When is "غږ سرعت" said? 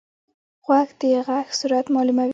1.27-1.85